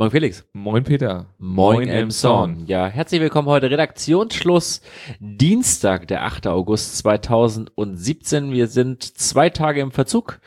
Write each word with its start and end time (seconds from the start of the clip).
Moin 0.00 0.12
Felix. 0.12 0.44
Moin 0.52 0.84
Peter. 0.84 1.26
Moin 1.40 1.88
Elmson. 1.88 2.68
Ja, 2.68 2.86
herzlich 2.86 3.20
willkommen 3.20 3.48
heute. 3.48 3.68
Redaktionsschluss 3.68 4.80
Dienstag, 5.18 6.06
der 6.06 6.22
8. 6.22 6.46
August 6.46 6.98
2017. 6.98 8.52
Wir 8.52 8.68
sind 8.68 9.02
zwei 9.02 9.50
Tage 9.50 9.80
im 9.80 9.90
Verzug. 9.90 10.38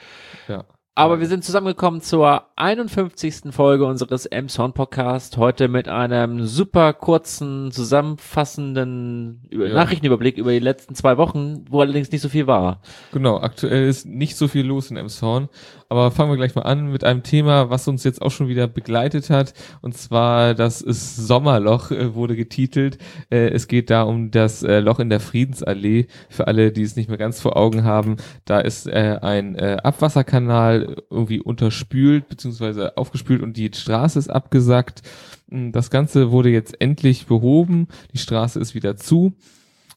Ja. 0.47 0.63
Aber 0.95 1.19
wir 1.19 1.27
sind 1.27 1.43
zusammengekommen 1.43 1.99
zur 1.99 2.45
51. 2.55 3.51
Folge 3.51 3.85
unseres 3.85 4.25
M-Sound 4.25 4.73
Podcast. 4.73 5.35
Heute 5.35 5.67
mit 5.67 5.89
einem 5.89 6.45
super 6.45 6.93
kurzen, 6.93 7.71
zusammenfassenden 7.71 9.49
ja. 9.51 9.69
Nachrichtenüberblick 9.73 10.37
über 10.37 10.51
die 10.51 10.59
letzten 10.59 10.95
zwei 10.95 11.17
Wochen, 11.17 11.65
wo 11.69 11.81
allerdings 11.81 12.11
nicht 12.11 12.21
so 12.21 12.29
viel 12.29 12.47
war. 12.47 12.81
Genau, 13.11 13.37
aktuell 13.39 13.87
ist 13.87 14.05
nicht 14.05 14.37
so 14.37 14.47
viel 14.47 14.65
los 14.65 14.91
in 14.91 14.97
M-Sound. 14.97 15.49
Aber 15.91 16.09
fangen 16.09 16.31
wir 16.31 16.37
gleich 16.37 16.55
mal 16.55 16.61
an 16.61 16.89
mit 16.89 17.03
einem 17.03 17.21
Thema, 17.21 17.69
was 17.69 17.85
uns 17.85 18.05
jetzt 18.05 18.21
auch 18.21 18.31
schon 18.31 18.47
wieder 18.47 18.65
begleitet 18.65 19.29
hat. 19.29 19.53
Und 19.81 19.93
zwar, 19.93 20.55
das 20.55 20.79
ist 20.79 21.17
Sommerloch, 21.17 21.91
äh, 21.91 22.15
wurde 22.15 22.37
getitelt. 22.37 22.97
Äh, 23.29 23.49
es 23.49 23.67
geht 23.67 23.89
da 23.89 24.03
um 24.03 24.31
das 24.31 24.63
äh, 24.63 24.79
Loch 24.79 24.99
in 24.99 25.09
der 25.09 25.19
Friedensallee. 25.19 26.07
Für 26.29 26.47
alle, 26.47 26.71
die 26.71 26.83
es 26.83 26.95
nicht 26.95 27.09
mehr 27.09 27.17
ganz 27.17 27.41
vor 27.41 27.57
Augen 27.57 27.83
haben, 27.83 28.15
da 28.45 28.61
ist 28.61 28.89
ein 28.89 29.59
Abwasserkanal 29.59 30.95
irgendwie 31.09 31.41
unterspült 31.41 32.29
bzw. 32.29 32.91
aufgespült 32.95 33.41
und 33.41 33.57
die 33.57 33.69
Straße 33.73 34.17
ist 34.17 34.29
abgesackt. 34.29 35.01
Das 35.49 35.89
Ganze 35.89 36.31
wurde 36.31 36.51
jetzt 36.51 36.79
endlich 36.79 37.25
behoben. 37.25 37.89
Die 38.13 38.17
Straße 38.17 38.61
ist 38.61 38.75
wieder 38.75 38.95
zu. 38.95 39.33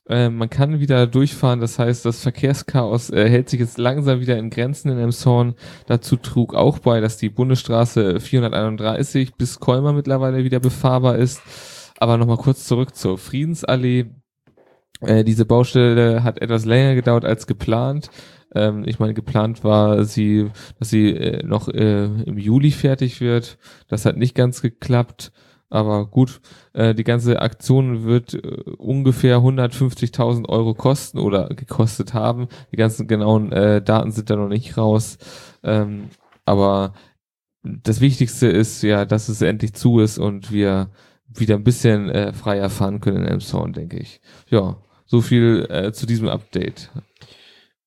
Äh, 0.08 0.28
man 0.28 0.50
kann 0.50 0.80
wieder 0.80 1.06
durchfahren, 1.06 1.60
das 1.60 1.78
heißt, 1.78 2.04
das 2.04 2.20
Verkehrschaos 2.20 3.10
äh, 3.10 3.28
hält 3.28 3.48
sich 3.48 3.60
jetzt 3.60 3.78
langsam 3.78 4.20
wieder 4.20 4.36
in 4.36 4.50
Grenzen 4.50 4.90
in 4.90 4.98
Emshorn. 4.98 5.54
Dazu 5.86 6.16
trug 6.16 6.54
auch 6.54 6.78
bei, 6.78 7.00
dass 7.00 7.16
die 7.16 7.30
Bundesstraße 7.30 8.20
431 8.20 9.34
bis 9.36 9.60
Kolmar 9.60 9.94
mittlerweile 9.94 10.44
wieder 10.44 10.60
befahrbar 10.60 11.16
ist. 11.16 11.40
Aber 11.98 12.18
nochmal 12.18 12.36
kurz 12.36 12.66
zurück 12.66 12.94
zur 12.94 13.16
Friedensallee. 13.16 14.06
Äh, 15.00 15.24
diese 15.24 15.46
Baustelle 15.46 16.22
hat 16.22 16.40
etwas 16.40 16.64
länger 16.66 16.94
gedauert 16.94 17.24
als 17.24 17.46
geplant. 17.46 18.10
Ähm, 18.54 18.84
ich 18.86 18.98
meine, 18.98 19.14
geplant 19.14 19.64
war 19.64 20.04
sie, 20.04 20.50
dass 20.78 20.90
sie 20.90 21.10
äh, 21.10 21.42
noch 21.44 21.68
äh, 21.68 22.04
im 22.04 22.38
Juli 22.38 22.70
fertig 22.70 23.20
wird. 23.20 23.58
Das 23.88 24.04
hat 24.04 24.16
nicht 24.16 24.34
ganz 24.34 24.60
geklappt. 24.60 25.32
Aber 25.74 26.06
gut, 26.06 26.40
äh, 26.72 26.94
die 26.94 27.02
ganze 27.02 27.42
Aktion 27.42 28.04
wird 28.04 28.34
äh, 28.34 28.38
ungefähr 28.78 29.38
150.000 29.38 30.48
Euro 30.48 30.72
kosten 30.72 31.18
oder 31.18 31.48
gekostet 31.48 32.14
haben. 32.14 32.46
Die 32.70 32.76
ganzen 32.76 33.08
genauen 33.08 33.50
äh, 33.50 33.82
Daten 33.82 34.12
sind 34.12 34.30
da 34.30 34.36
noch 34.36 34.48
nicht 34.48 34.78
raus. 34.78 35.18
Ähm, 35.64 36.10
aber 36.44 36.94
das 37.64 38.00
Wichtigste 38.00 38.46
ist 38.46 38.82
ja, 38.82 39.04
dass 39.04 39.28
es 39.28 39.42
endlich 39.42 39.74
zu 39.74 39.98
ist 39.98 40.16
und 40.16 40.52
wir 40.52 40.90
wieder 41.26 41.56
ein 41.56 41.64
bisschen 41.64 42.08
äh, 42.08 42.32
freier 42.32 42.70
fahren 42.70 43.00
können 43.00 43.24
in 43.24 43.28
Elmshorn, 43.28 43.72
denke 43.72 43.98
ich. 43.98 44.20
Ja, 44.48 44.76
so 45.06 45.22
viel 45.22 45.66
äh, 45.70 45.92
zu 45.92 46.06
diesem 46.06 46.28
Update. 46.28 46.92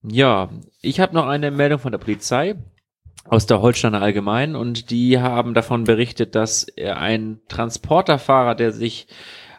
Ja, 0.03 0.49
ich 0.81 0.99
habe 0.99 1.15
noch 1.15 1.27
eine 1.27 1.51
Meldung 1.51 1.79
von 1.79 1.93
der 1.93 1.99
Polizei 1.99 2.57
aus 3.29 3.45
der 3.45 3.61
Holsteiner 3.61 4.01
Allgemein 4.01 4.55
und 4.55 4.89
die 4.89 5.19
haben 5.19 5.53
davon 5.53 5.83
berichtet, 5.83 6.35
dass 6.35 6.67
ein 6.77 7.39
Transporterfahrer, 7.47 8.55
der 8.55 8.71
sich 8.71 9.07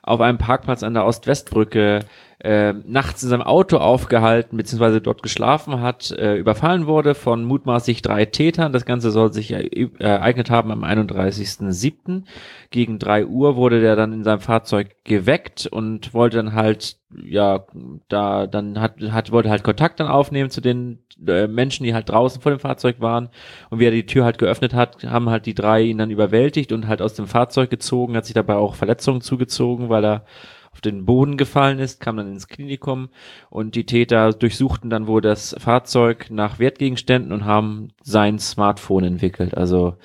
auf 0.03 0.21
einem 0.21 0.39
Parkplatz 0.39 0.83
an 0.83 0.95
der 0.95 1.05
Ost-West-Brücke 1.05 2.01
äh, 2.41 2.73
nachts 2.73 3.25
in 3.25 3.31
seinem 3.31 3.43
Auto 3.43 3.79
aufgehalten 3.79 4.57
bzw. 4.57 5.01
dort 5.01 5.25
geschlafen 5.25 5.81
hat, 5.81 6.13
äh, 6.13 6.37
überfallen 6.37 6.87
wurde 6.87 7.17
von 7.17 7.45
mutmaßlich 7.45 8.01
drei 8.01 8.27
Tätern. 8.27 8.73
Das 8.73 8.85
Ganze 8.85 9.11
soll 9.11 9.33
sich 9.33 9.53
ereignet 9.53 10.49
haben 10.49 10.71
am 10.71 10.85
31.07. 10.85 12.23
Gegen 12.71 13.01
drei 13.01 13.27
Uhr 13.27 13.57
wurde 13.57 13.81
der 13.81 13.97
dann 13.97 14.13
in 14.13 14.23
seinem 14.23 14.41
Fahrzeug 14.41 14.95
geweckt 15.03 15.67
und 15.67 16.15
wollte 16.15 16.37
dann 16.37 16.53
halt, 16.53 16.99
ja, 17.11 17.65
da, 18.09 18.47
dann 18.47 18.81
hat, 18.81 19.01
hat, 19.11 19.33
wollte 19.33 19.51
halt 19.51 19.65
Kontakt 19.65 19.99
dann 19.99 20.07
aufnehmen 20.07 20.51
zu 20.51 20.61
den 20.61 21.01
äh, 21.27 21.49
Menschen, 21.49 21.83
die 21.83 21.95
halt 21.95 22.09
draußen 22.09 22.41
vor 22.41 22.53
dem 22.53 22.61
Fahrzeug 22.61 23.01
waren. 23.01 23.31
Und 23.71 23.81
wie 23.81 23.87
er 23.87 23.91
die 23.91 24.07
Tür 24.07 24.25
halt 24.25 24.39
geöffnet 24.39 24.75
hat, 24.75 25.03
haben 25.05 25.29
halt 25.29 25.47
die 25.47 25.55
drei 25.55 25.83
ihn 25.83 25.99
dann 25.99 26.11
überwältigt 26.11 26.71
und 26.71 26.87
halt 26.87 27.03
aus 27.03 27.15
dem 27.15 27.27
Fahrzeug 27.27 27.69
gezogen, 27.69 28.17
hat 28.17 28.27
sich 28.27 28.35
dabei 28.35 28.55
auch 28.55 28.77
Verletzungen 28.77 29.23
zugezogen, 29.23 29.89
weil 29.89 30.05
er 30.05 30.25
auf 30.73 30.81
den 30.81 31.05
Boden 31.05 31.37
gefallen 31.37 31.79
ist, 31.79 32.01
kam 32.01 32.17
dann 32.17 32.29
ins 32.29 32.49
Klinikum 32.49 33.09
und 33.51 33.75
die 33.75 33.85
Täter 33.85 34.33
durchsuchten 34.33 34.91
dann 34.91 35.07
wohl 35.07 35.21
das 35.21 35.57
Fahrzeug 35.59 36.27
nach 36.31 36.59
Wertgegenständen 36.59 37.33
und 37.33 37.45
haben 37.45 37.89
sein 38.03 38.39
Smartphone 38.39 39.05
entwickelt. 39.05 39.57
Also 39.57 39.97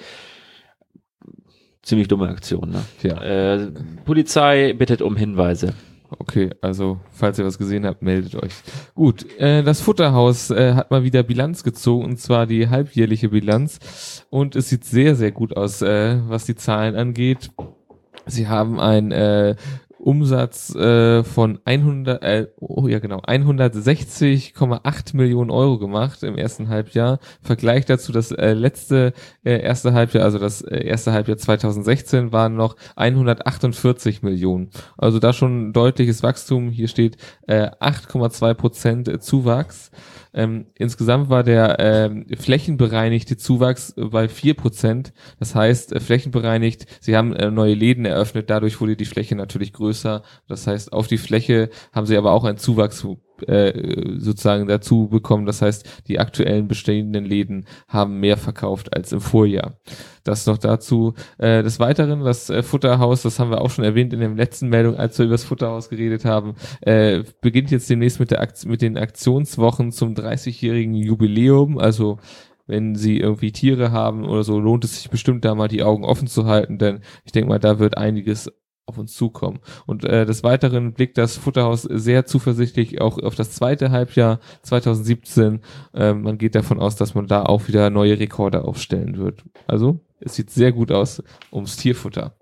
ziemlich 1.81 2.07
dumme 2.07 2.29
Aktion. 2.29 2.71
Ne? 2.71 2.83
Ja. 3.03 3.21
Äh, 3.21 3.71
Polizei 4.05 4.73
bittet 4.73 5.01
um 5.01 5.15
Hinweise. 5.15 5.73
Okay, 6.19 6.51
also 6.61 6.99
falls 7.11 7.39
ihr 7.39 7.45
was 7.45 7.57
gesehen 7.57 7.85
habt, 7.85 8.01
meldet 8.01 8.35
euch. 8.35 8.53
Gut, 8.93 9.25
äh, 9.39 9.63
das 9.63 9.81
Futterhaus 9.81 10.51
äh, 10.51 10.73
hat 10.73 10.91
mal 10.91 11.03
wieder 11.03 11.23
Bilanz 11.23 11.63
gezogen 11.63 12.05
und 12.05 12.19
zwar 12.19 12.45
die 12.45 12.69
halbjährliche 12.69 13.29
Bilanz 13.29 14.25
und 14.29 14.55
es 14.55 14.69
sieht 14.69 14.85
sehr, 14.85 15.15
sehr 15.15 15.31
gut 15.31 15.57
aus, 15.57 15.81
äh, 15.81 16.19
was 16.27 16.45
die 16.45 16.55
Zahlen 16.55 16.95
angeht. 16.95 17.49
Sie 18.25 18.47
haben 18.47 18.79
ein 18.79 19.11
äh, 19.11 19.55
Umsatz 20.03 20.75
äh, 20.75 21.23
von 21.23 21.59
100, 21.63 22.21
äh, 22.23 22.47
oh 22.57 22.87
ja 22.89 22.99
genau, 22.99 23.19
160,8 23.19 25.15
Millionen 25.15 25.49
Euro 25.49 25.79
gemacht 25.79 26.23
im 26.23 26.37
ersten 26.37 26.67
Halbjahr. 26.67 27.19
Vergleich 27.41 27.85
dazu 27.85 28.11
das 28.11 28.31
äh, 28.31 28.51
letzte 28.51 29.13
äh, 29.45 29.61
erste 29.61 29.93
Halbjahr, 29.93 30.25
also 30.25 30.39
das 30.39 30.61
äh, 30.61 30.83
erste 30.83 31.13
Halbjahr 31.13 31.37
2016 31.37 32.33
waren 32.33 32.55
noch 32.55 32.75
148 32.97 34.23
Millionen. 34.23 34.71
Also 34.97 35.19
da 35.19 35.31
schon 35.31 35.71
deutliches 35.71 36.21
Wachstum. 36.21 36.69
Hier 36.69 36.89
steht 36.89 37.15
äh, 37.47 37.69
8,2 37.79 38.53
Prozent 38.55 39.23
Zuwachs. 39.23 39.89
Ähm, 40.35 40.65
insgesamt 40.75 41.29
war 41.29 41.43
der 41.43 41.77
ähm, 41.79 42.25
flächenbereinigte 42.35 43.37
Zuwachs 43.37 43.93
bei 43.95 44.27
vier 44.27 44.55
Prozent. 44.55 45.13
Das 45.39 45.53
heißt, 45.53 45.93
äh, 45.93 45.99
flächenbereinigt, 45.99 46.87
sie 47.01 47.15
haben 47.15 47.33
äh, 47.33 47.51
neue 47.51 47.75
Läden 47.75 48.05
eröffnet, 48.05 48.49
dadurch 48.49 48.81
wurde 48.81 48.95
die 48.95 49.05
Fläche 49.05 49.35
natürlich 49.35 49.73
größer. 49.73 49.92
Das 50.47 50.67
heißt, 50.67 50.91
auf 50.93 51.07
die 51.07 51.17
Fläche 51.17 51.69
haben 51.91 52.05
sie 52.05 52.17
aber 52.17 52.31
auch 52.31 52.43
einen 52.43 52.57
Zuwachs 52.57 53.05
äh, 53.47 54.17
sozusagen 54.17 54.67
dazu 54.67 55.07
bekommen. 55.07 55.45
Das 55.45 55.61
heißt, 55.61 56.03
die 56.07 56.19
aktuellen 56.19 56.67
bestehenden 56.67 57.25
Läden 57.25 57.65
haben 57.87 58.19
mehr 58.19 58.37
verkauft 58.37 58.95
als 58.95 59.11
im 59.11 59.21
Vorjahr. 59.21 59.77
Das 60.23 60.45
noch 60.45 60.57
dazu. 60.57 61.13
Äh, 61.37 61.63
des 61.63 61.79
Weiteren, 61.79 62.23
das 62.23 62.49
äh, 62.49 62.63
Futterhaus, 62.63 63.23
das 63.23 63.39
haben 63.39 63.51
wir 63.51 63.61
auch 63.61 63.69
schon 63.69 63.85
erwähnt 63.85 64.13
in 64.13 64.19
der 64.19 64.29
letzten 64.29 64.69
Meldung, 64.69 64.95
als 64.95 65.17
wir 65.17 65.25
über 65.25 65.33
das 65.33 65.43
Futterhaus 65.43 65.89
geredet 65.89 66.25
haben, 66.25 66.55
äh, 66.81 67.23
beginnt 67.41 67.71
jetzt 67.71 67.89
demnächst 67.89 68.19
mit, 68.19 68.31
der 68.31 68.41
Akt 68.41 68.65
mit 68.65 68.81
den 68.81 68.97
Aktionswochen 68.97 69.91
zum 69.91 70.13
30-jährigen 70.13 70.93
Jubiläum. 70.93 71.77
Also 71.77 72.19
wenn 72.65 72.95
sie 72.95 73.17
irgendwie 73.17 73.51
Tiere 73.51 73.91
haben 73.91 74.25
oder 74.25 74.43
so, 74.43 74.59
lohnt 74.59 74.85
es 74.85 74.95
sich 74.95 75.09
bestimmt 75.09 75.43
da 75.43 75.53
mal 75.53 75.67
die 75.67 75.83
Augen 75.83 76.05
offen 76.05 76.27
zu 76.27 76.45
halten, 76.45 76.77
denn 76.77 77.01
ich 77.25 77.33
denke 77.33 77.49
mal, 77.49 77.59
da 77.59 77.79
wird 77.79 77.97
einiges 77.97 78.49
auf 78.85 78.97
uns 78.97 79.15
zukommen. 79.15 79.59
Und 79.85 80.03
äh, 80.03 80.25
des 80.25 80.43
Weiteren 80.43 80.93
blickt 80.93 81.17
das 81.17 81.37
Futterhaus 81.37 81.83
sehr 81.83 82.25
zuversichtlich 82.25 82.99
auch 83.01 83.17
auf 83.17 83.35
das 83.35 83.51
zweite 83.51 83.91
Halbjahr 83.91 84.39
2017. 84.63 85.61
Ähm, 85.93 86.21
man 86.23 86.37
geht 86.37 86.55
davon 86.55 86.79
aus, 86.79 86.95
dass 86.95 87.15
man 87.15 87.27
da 87.27 87.43
auch 87.43 87.67
wieder 87.67 87.89
neue 87.89 88.19
Rekorde 88.19 88.65
aufstellen 88.65 89.17
wird. 89.17 89.43
Also, 89.67 89.99
es 90.19 90.35
sieht 90.35 90.49
sehr 90.49 90.71
gut 90.71 90.91
aus 90.91 91.23
ums 91.51 91.77
Tierfutter. 91.77 92.35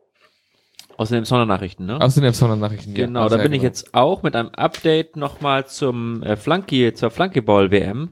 Aus 0.97 1.09
den 1.09 1.25
Sondernachrichten, 1.25 1.85
ne? 1.85 1.99
Aus 1.99 2.15
den 2.15 2.31
Sondernachrichten, 2.33 2.95
ja. 2.95 3.05
Genau, 3.05 3.27
da 3.29 3.37
bin 3.37 3.45
genau. 3.45 3.55
ich 3.55 3.63
jetzt 3.63 3.93
auch 3.93 4.23
mit 4.23 4.35
einem 4.35 4.49
Update 4.49 5.15
nochmal 5.15 5.65
zum 5.65 6.21
äh, 6.23 6.35
Flanky, 6.35 6.93
zur 6.93 7.11
Flankyball-WM. 7.11 8.09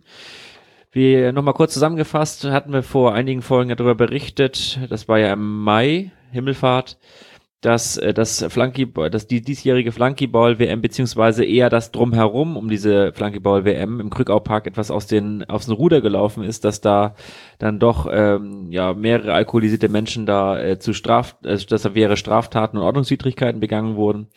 Wie 0.91 1.31
nochmal 1.31 1.53
kurz 1.53 1.73
zusammengefasst, 1.73 2.45
hatten 2.45 2.73
wir 2.73 2.81
vor 2.81 3.13
einigen 3.13 3.43
Folgen 3.43 3.69
darüber 3.69 3.93
berichtet, 3.93 4.79
das 4.89 5.07
war 5.07 5.19
ja 5.19 5.33
im 5.33 5.61
Mai, 5.61 6.11
Himmelfahrt, 6.31 6.97
dass 7.61 7.97
äh, 7.97 8.13
das 8.13 8.45
Flunkyball, 8.47 9.09
dass 9.09 9.27
die 9.27 9.41
diesjährige 9.41 9.91
Flunkyball 9.91 10.59
WM 10.59 10.81
beziehungsweise 10.81 11.43
eher 11.43 11.69
das 11.69 11.91
drumherum 11.91 12.55
um 12.55 12.69
diese 12.69 13.11
Flunkyball 13.13 13.65
WM 13.65 13.99
im 13.99 14.09
Krückau 14.09 14.39
Park 14.39 14.67
etwas 14.67 14.91
aus 14.91 15.07
den 15.07 15.43
aufs 15.49 15.69
Ruder 15.69 16.01
gelaufen 16.01 16.43
ist, 16.43 16.63
dass 16.63 16.81
da 16.81 17.15
dann 17.57 17.79
doch 17.79 18.07
ähm, 18.11 18.71
ja 18.71 18.93
mehrere 18.93 19.33
alkoholisierte 19.33 19.89
Menschen 19.89 20.25
da 20.25 20.59
äh, 20.59 20.79
zu 20.79 20.93
Straf, 20.93 21.35
äh, 21.43 21.57
dass 21.57 21.81
da 21.81 21.95
wäre 21.95 22.15
Straftaten 22.17 22.77
und 22.77 22.83
Ordnungswidrigkeiten 22.83 23.59
begangen 23.59 23.95
wurden. 23.95 24.27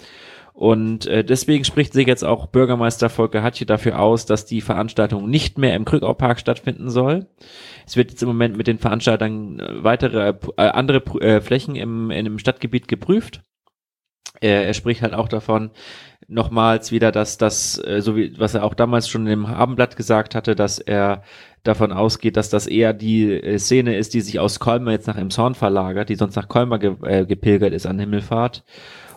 Und 0.52 1.06
äh, 1.06 1.24
deswegen 1.24 1.64
spricht 1.64 1.94
sich 1.94 2.06
jetzt 2.06 2.24
auch 2.24 2.46
Bürgermeister 2.46 3.08
Volker 3.08 3.42
Hatje 3.42 3.66
dafür 3.66 3.98
aus, 3.98 4.26
dass 4.26 4.44
die 4.44 4.60
Veranstaltung 4.60 5.28
nicht 5.28 5.56
mehr 5.56 5.74
im 5.74 5.84
Krückau 5.84 6.12
Park 6.14 6.38
stattfinden 6.38 6.90
soll. 6.90 7.26
Es 7.86 7.96
wird 7.96 8.10
jetzt 8.10 8.22
im 8.22 8.28
Moment 8.28 8.56
mit 8.56 8.66
den 8.66 8.78
Veranstaltern 8.78 9.58
äh, 9.60 9.82
weitere 9.82 10.34
äh, 10.58 10.62
andere 10.62 11.02
äh, 11.20 11.40
Flächen 11.40 11.74
im, 11.74 12.10
in 12.10 12.24
dem 12.24 12.38
Stadtgebiet 12.38 12.86
geprüft. 12.86 13.42
er, 14.40 14.66
er 14.66 14.74
spricht 14.74 15.02
halt 15.02 15.14
auch 15.14 15.28
davon, 15.28 15.70
nochmals 16.28 16.92
wieder, 16.92 17.12
dass 17.12 17.38
das, 17.38 17.82
äh, 17.84 18.00
so 18.00 18.16
wie, 18.16 18.38
was 18.38 18.54
er 18.54 18.64
auch 18.64 18.74
damals 18.74 19.08
schon 19.08 19.26
im 19.26 19.46
Abendblatt 19.46 19.96
gesagt 19.96 20.34
hatte, 20.34 20.54
dass 20.54 20.78
er 20.78 21.22
davon 21.62 21.92
ausgeht, 21.92 22.36
dass 22.36 22.50
das 22.50 22.66
eher 22.66 22.92
die 22.92 23.32
äh, 23.32 23.58
Szene 23.58 23.96
ist, 23.96 24.14
die 24.14 24.20
sich 24.20 24.38
aus 24.40 24.58
Kolmar 24.58 24.92
jetzt 24.92 25.06
nach 25.06 25.16
Emshorn 25.16 25.54
verlagert, 25.54 26.08
die 26.08 26.16
sonst 26.16 26.36
nach 26.36 26.48
Kolmar 26.48 26.78
ge 26.78 26.96
äh, 27.02 27.26
gepilgert 27.26 27.72
ist 27.72 27.86
an 27.86 27.98
Himmelfahrt 27.98 28.64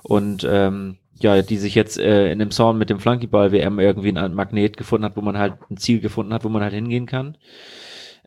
und 0.03 0.47
ähm, 0.49 0.97
ja, 1.19 1.41
die 1.41 1.57
sich 1.57 1.75
jetzt 1.75 1.97
äh, 1.97 2.31
in 2.31 2.39
dem 2.39 2.51
Zorn 2.51 2.77
mit 2.77 2.89
dem 2.89 2.99
Flunkyball 2.99 3.51
WM 3.51 3.79
irgendwie 3.79 4.15
ein 4.15 4.33
Magnet 4.33 4.77
gefunden 4.77 5.05
hat, 5.05 5.15
wo 5.15 5.21
man 5.21 5.37
halt 5.37 5.53
ein 5.69 5.77
Ziel 5.77 5.99
gefunden 5.99 6.33
hat, 6.33 6.43
wo 6.43 6.49
man 6.49 6.61
halt 6.61 6.73
hingehen 6.73 7.05
kann. 7.05 7.37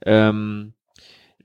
Ähm, 0.04 0.72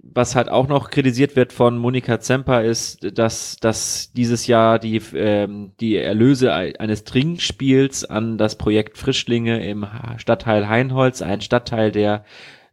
was 0.04 0.36
halt 0.36 0.50
auch 0.50 0.68
noch 0.68 0.90
kritisiert 0.90 1.38
wird 1.38 1.54
von 1.54 1.78
Monika 1.78 2.20
Zemper 2.20 2.64
ist, 2.64 3.18
dass, 3.18 3.56
dass 3.56 4.12
dieses 4.12 4.48
Jahr 4.48 4.78
die, 4.78 5.02
ähm, 5.16 5.72
die 5.80 5.96
Erlöse 5.96 6.54
eines 6.54 7.06
Trinkspiels 7.06 8.04
an 8.04 8.38
das 8.38 8.58
Projekt 8.58 8.98
Frischlinge 8.98 9.66
im 9.66 9.88
Stadtteil 10.18 10.68
Heinholz, 10.68 11.22
ein 11.22 11.40
Stadtteil, 11.40 11.92
der 11.94 12.26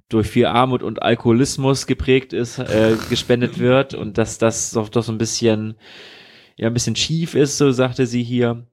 durch 0.08 0.26
viel 0.26 0.46
Armut 0.46 0.82
und 0.82 1.02
Alkoholismus 1.02 1.86
geprägt 1.86 2.32
ist, 2.32 2.58
äh, 2.58 2.96
gespendet 3.08 3.60
wird 3.60 3.94
und 3.94 4.18
dass 4.18 4.38
das 4.38 4.72
doch, 4.72 4.88
doch 4.88 5.04
so 5.04 5.12
ein 5.12 5.18
bisschen, 5.18 5.76
ja, 6.60 6.66
ein 6.66 6.74
bisschen 6.74 6.96
schief 6.96 7.34
ist, 7.34 7.56
so 7.56 7.72
sagte 7.72 8.04
sie 8.04 8.22
hier. 8.22 8.66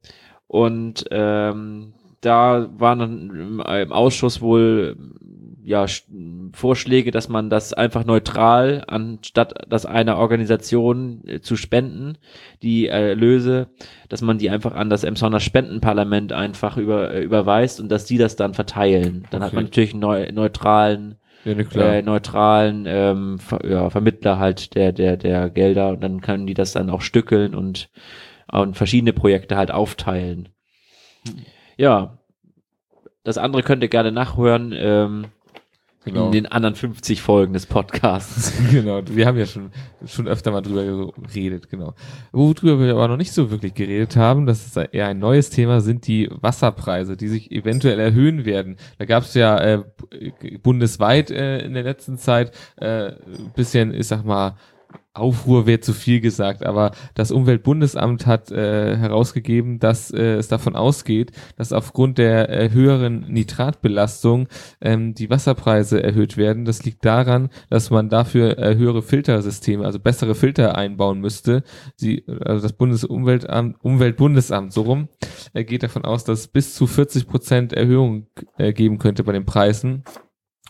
Und 0.47 1.05
ähm, 1.09 1.93
da 2.19 2.69
waren 2.77 2.99
dann 2.99 3.61
im, 3.63 3.91
Ausschuss 3.93 4.41
wohl 4.41 4.97
ja, 5.63 5.85
Vorschläge, 6.51 7.11
dass 7.11 7.29
man 7.29 7.49
das 7.49 7.73
einfach 7.73 8.03
neutral, 8.03 8.83
anstatt 8.87 9.53
das 9.69 9.85
einer 9.85 10.17
Organisation 10.17 11.21
äh, 11.27 11.39
zu 11.39 11.55
spenden, 11.55 12.17
die 12.61 12.87
Erlöse, 12.87 13.67
dass 14.09 14.21
man 14.21 14.37
die 14.37 14.49
einfach 14.49 14.75
an 14.75 14.89
das 14.89 15.05
Emsonner 15.05 15.39
Spendenparlament 15.39 16.33
einfach 16.33 16.75
über, 16.75 17.13
äh, 17.13 17.23
überweist 17.23 17.79
und 17.79 17.89
dass 17.89 18.03
die 18.03 18.17
das 18.17 18.35
dann 18.35 18.53
verteilen. 18.53 19.25
Dann 19.31 19.41
okay. 19.41 19.47
hat 19.47 19.53
man 19.53 19.63
natürlich 19.63 19.93
einen 19.93 20.01
neu, 20.01 20.29
neutralen 20.33 21.15
ja, 21.45 21.53
ne, 21.53 21.97
äh, 21.97 22.01
neutralen 22.01 22.85
ähm, 22.87 23.39
Ver 23.39 23.65
ja, 23.65 23.89
Vermittler 23.89 24.39
halt 24.39 24.75
der, 24.75 24.91
der, 24.91 25.17
der 25.17 25.49
Gelder 25.49 25.89
und 25.89 26.01
dann 26.01 26.21
können 26.21 26.47
die 26.47 26.53
das 26.53 26.73
dann 26.73 26.89
auch 26.89 27.01
stückeln 27.01 27.55
und, 27.55 27.89
und 28.51 28.75
verschiedene 28.75 29.13
Projekte 29.13 29.57
halt 29.57 29.71
aufteilen. 29.71 30.49
Ja, 31.77 32.17
das 33.23 33.37
andere 33.37 33.63
könnt 33.63 33.83
ihr 33.83 33.89
gerne 33.89 34.11
nachhören. 34.11 34.73
Ähm, 34.75 35.25
Genau. 36.07 36.27
In 36.27 36.31
den 36.31 36.45
anderen 36.45 36.75
50 36.75 37.21
Folgen 37.21 37.53
des 37.53 37.65
Podcasts. 37.65 38.53
genau, 38.71 39.01
wir 39.05 39.25
haben 39.27 39.37
ja 39.37 39.45
schon, 39.45 39.71
schon 40.05 40.27
öfter 40.27 40.51
mal 40.51 40.61
drüber 40.61 41.11
geredet, 41.33 41.69
genau. 41.69 41.93
Worüber 42.31 42.79
wir 42.79 42.93
aber 42.93 43.09
noch 43.09 43.17
nicht 43.17 43.33
so 43.33 43.51
wirklich 43.51 43.73
geredet 43.73 44.15
haben, 44.15 44.45
das 44.45 44.65
ist 44.65 44.77
eher 44.77 45.07
ein 45.07 45.19
neues 45.19 45.49
Thema, 45.49 45.81
sind 45.81 46.07
die 46.07 46.29
Wasserpreise, 46.31 47.17
die 47.17 47.27
sich 47.27 47.51
eventuell 47.51 47.99
erhöhen 47.99 48.45
werden. 48.45 48.77
Da 48.97 49.05
gab 49.05 49.23
es 49.23 49.33
ja 49.33 49.59
äh, 49.59 49.83
bundesweit 50.63 51.29
äh, 51.29 51.59
in 51.59 51.73
der 51.73 51.83
letzten 51.83 52.17
Zeit 52.17 52.51
äh, 52.77 53.11
bisschen, 53.55 53.93
ich 53.93 54.07
sag 54.07 54.23
mal, 54.23 54.55
Aufruhr 55.19 55.65
wäre 55.65 55.79
zu 55.79 55.93
viel 55.93 56.21
gesagt, 56.21 56.65
aber 56.65 56.91
das 57.15 57.31
Umweltbundesamt 57.31 58.25
hat 58.25 58.51
äh, 58.51 58.95
herausgegeben, 58.97 59.79
dass 59.79 60.11
äh, 60.11 60.35
es 60.35 60.47
davon 60.47 60.75
ausgeht, 60.75 61.31
dass 61.57 61.73
aufgrund 61.73 62.17
der 62.17 62.49
äh, 62.49 62.71
höheren 62.71 63.21
Nitratbelastung 63.27 64.47
ähm, 64.81 65.13
die 65.13 65.29
Wasserpreise 65.29 66.01
erhöht 66.01 66.37
werden. 66.37 66.65
Das 66.65 66.83
liegt 66.83 67.05
daran, 67.05 67.49
dass 67.69 67.89
man 67.89 68.09
dafür 68.09 68.57
äh, 68.57 68.75
höhere 68.75 69.01
Filtersysteme, 69.01 69.85
also 69.85 69.99
bessere 69.99 70.35
Filter 70.35 70.77
einbauen 70.77 71.19
müsste. 71.19 71.63
Sie, 71.95 72.23
also 72.45 72.61
das 72.61 72.73
Bundesumweltamt, 72.73 73.77
Umweltbundesamt 73.81 74.73
so 74.73 74.81
rum, 74.83 75.09
äh, 75.53 75.63
geht 75.63 75.83
davon 75.83 76.05
aus, 76.05 76.23
dass 76.23 76.39
es 76.39 76.47
bis 76.47 76.75
zu 76.75 76.87
40 76.87 77.27
Prozent 77.27 77.73
Erhöhung 77.73 78.27
äh, 78.57 78.73
geben 78.73 78.97
könnte 78.97 79.23
bei 79.23 79.31
den 79.31 79.45
Preisen. 79.45 80.03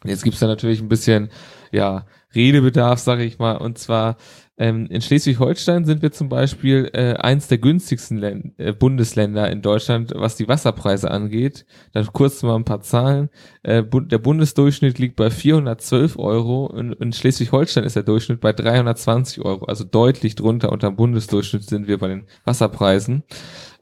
Jetzt 0.04 0.24
gibt's 0.24 0.40
da 0.40 0.48
natürlich 0.48 0.82
ein 0.82 0.90
bisschen, 0.90 1.30
ja, 1.72 2.06
Redebedarf, 2.36 3.00
sage 3.00 3.24
ich 3.24 3.40
mal. 3.40 3.58
Und 3.58 3.78
zwar 3.78 4.18
ähm, 4.60 4.88
in 4.88 5.02
Schleswig-Holstein 5.02 5.86
sind 5.86 6.02
wir 6.02 6.12
zum 6.12 6.30
Beispiel 6.30 6.90
äh, 6.94 7.14
eins 7.14 7.48
der 7.48 7.60
günstigsten 7.60 8.18
Län 8.18 8.56
äh, 8.58 8.74
Bundesländer 8.74 9.52
in 9.52 9.62
Deutschland, 9.62 10.14
was 10.16 10.36
die 10.36 10.48
Wasserpreise 10.48 11.12
angeht. 11.12 11.66
Dann 11.94 12.08
kurz 12.12 12.42
mal 12.42 12.56
ein 12.56 12.66
paar 12.66 12.82
Zahlen. 12.82 13.30
Äh, 13.62 13.84
bu 13.84 14.00
der 14.00 14.18
Bundesdurchschnitt 14.18 14.98
liegt 14.98 15.16
bei 15.16 15.30
412 15.30 16.18
Euro 16.18 16.66
und 16.66 16.94
in 16.94 17.14
Schleswig-Holstein 17.14 17.84
ist 17.84 17.96
der 17.96 18.04
Durchschnitt 18.04 18.42
bei 18.42 18.52
320 18.52 19.46
Euro. 19.46 19.66
Also 19.66 19.84
deutlich 19.84 20.34
drunter 20.34 20.72
unter 20.72 20.90
dem 20.90 20.96
Bundesdurchschnitt 20.96 21.64
sind 21.64 21.88
wir 21.88 22.00
bei 22.00 22.08
den 22.08 22.26
Wasserpreisen. 22.44 23.24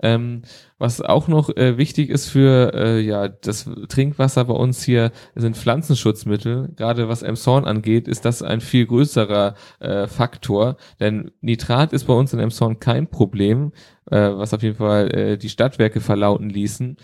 Ähm, 0.05 0.43
was 0.77 1.01
auch 1.01 1.27
noch 1.27 1.49
äh, 1.55 1.79
wichtig 1.79 2.11
ist 2.11 2.27
für 2.27 2.73
äh, 2.75 2.99
ja 2.99 3.27
das 3.27 3.67
Trinkwasser 3.89 4.45
bei 4.45 4.53
uns 4.53 4.83
hier 4.83 5.11
sind 5.33 5.57
Pflanzenschutzmittel. 5.57 6.73
Gerade 6.75 7.09
was 7.09 7.23
Emshorn 7.23 7.65
angeht, 7.65 8.07
ist 8.07 8.23
das 8.23 8.43
ein 8.43 8.61
viel 8.61 8.85
größerer 8.85 9.55
äh, 9.79 10.07
Faktor, 10.07 10.77
denn 10.99 11.31
Nitrat 11.41 11.91
ist 11.91 12.03
bei 12.03 12.13
uns 12.13 12.33
in 12.33 12.39
Emshorn 12.39 12.79
kein 12.79 13.07
Problem 13.07 13.71
was 14.11 14.53
auf 14.53 14.61
jeden 14.61 14.75
Fall 14.75 15.11
äh, 15.11 15.37
die 15.37 15.49
Stadtwerke 15.49 15.99
verlauten 15.99 16.49
ließen. 16.49 16.97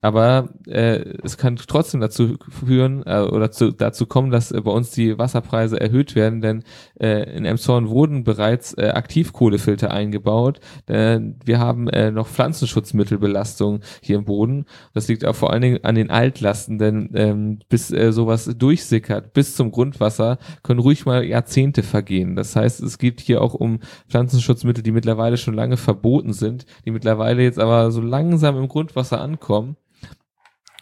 Aber 0.00 0.54
äh, 0.66 1.04
es 1.22 1.36
kann 1.36 1.56
trotzdem 1.56 2.00
dazu 2.00 2.36
führen 2.48 3.02
äh, 3.04 3.20
oder 3.20 3.50
zu, 3.50 3.72
dazu 3.72 4.06
kommen, 4.06 4.30
dass 4.30 4.52
äh, 4.52 4.60
bei 4.60 4.70
uns 4.70 4.90
die 4.90 5.18
Wasserpreise 5.18 5.78
erhöht 5.78 6.14
werden, 6.14 6.40
denn 6.40 6.64
äh, 6.98 7.36
in 7.36 7.44
Emshorn 7.44 7.88
wurden 7.88 8.24
bereits 8.24 8.72
äh, 8.74 8.88
Aktivkohlefilter 8.88 9.90
eingebaut. 9.90 10.60
Äh, 10.86 11.20
wir 11.44 11.58
haben 11.58 11.88
äh, 11.88 12.10
noch 12.10 12.26
Pflanzenschutzmittelbelastung 12.26 13.80
hier 14.00 14.16
im 14.16 14.24
Boden. 14.24 14.64
Das 14.94 15.08
liegt 15.08 15.24
auch 15.26 15.36
vor 15.36 15.52
allen 15.52 15.62
Dingen 15.62 15.84
an 15.84 15.94
den 15.94 16.10
Altlasten, 16.10 16.78
denn 16.78 17.10
ähm, 17.14 17.58
bis 17.68 17.92
äh, 17.92 18.12
sowas 18.12 18.50
durchsickert, 18.56 19.34
bis 19.34 19.56
zum 19.56 19.70
Grundwasser, 19.70 20.38
können 20.62 20.80
ruhig 20.80 21.04
mal 21.04 21.22
Jahrzehnte 21.22 21.82
vergehen. 21.82 22.34
Das 22.34 22.56
heißt, 22.56 22.82
es 22.82 22.98
geht 22.98 23.20
hier 23.20 23.42
auch 23.42 23.54
um 23.54 23.80
Pflanzenschutzmittel, 24.08 24.82
die 24.82 24.92
mittlerweile 24.92 25.36
schon 25.36 25.54
lange 25.54 25.76
verboten 25.76 26.32
sind 26.32 26.45
sind, 26.46 26.66
die 26.84 26.90
mittlerweile 26.90 27.42
jetzt 27.42 27.58
aber 27.58 27.90
so 27.90 28.00
langsam 28.00 28.56
im 28.56 28.68
Grundwasser 28.68 29.20
ankommen 29.20 29.76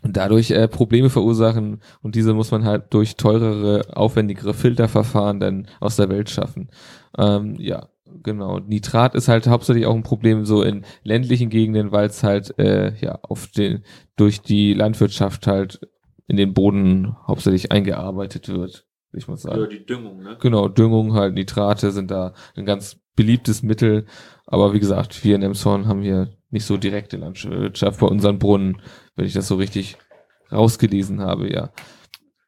und 0.05 0.17
dadurch 0.17 0.51
äh, 0.51 0.69
Probleme 0.69 1.11
verursachen 1.11 1.81
und 2.03 2.15
diese 2.15 2.35
muss 2.35 2.51
man 2.51 2.65
halt 2.65 2.93
durch 2.93 3.17
teurere, 3.17 3.97
aufwendigere 3.97 4.55
Filterverfahren 4.55 5.41
dann 5.41 5.67
aus 5.81 5.97
der 5.97 6.11
Welt 6.11 6.29
schaffen. 6.29 6.69
Ähm, 7.17 7.57
ja, 7.59 7.89
genau. 8.23 8.59
Nitrat 8.59 9.15
ist 9.15 9.29
halt 9.29 9.47
hauptsächlich 9.47 9.87
auch 9.87 9.95
ein 9.95 10.03
Problem 10.03 10.45
so 10.45 10.63
in 10.63 10.85
ländlichen 11.03 11.49
Gegenden, 11.49 11.91
weil 11.91 12.09
es 12.09 12.23
halt 12.23 12.59
äh, 12.59 12.95
ja 13.01 13.19
auf 13.23 13.47
den 13.47 13.83
durch 14.17 14.43
die 14.43 14.75
Landwirtschaft 14.75 15.47
halt 15.47 15.81
in 16.27 16.37
den 16.37 16.53
Boden 16.53 17.17
hauptsächlich 17.27 17.73
eingearbeitet 17.73 18.49
wird, 18.49 18.87
ich 19.13 19.27
muss 19.27 19.43
sagen. 19.43 19.61
Ja, 19.61 19.67
die 19.67 19.87
Düngung, 19.87 20.23
ne? 20.23 20.37
Genau, 20.41 20.69
Düngung 20.69 21.15
halt, 21.15 21.35
Nitrate 21.35 21.91
sind 21.93 22.11
da 22.11 22.35
ein 22.57 22.67
ganz 22.67 23.01
beliebtes 23.17 23.63
Mittel. 23.63 24.07
Aber 24.47 24.73
wie 24.73 24.81
gesagt, 24.81 25.25
wir 25.25 25.37
in 25.37 25.43
Emshorn 25.43 25.87
haben 25.87 26.03
hier 26.03 26.29
nicht 26.51 26.67
so 26.67 26.77
direkte 26.77 27.17
Landwirtschaft 27.17 28.01
bei 28.01 28.07
unseren 28.07 28.39
Brunnen, 28.39 28.81
wenn 29.17 29.27
ich 29.27 29.33
das 29.33 29.49
so 29.49 29.57
richtig 29.57 29.97
rausgelesen 30.53 31.21
habe, 31.21 31.53
ja. 31.53 31.71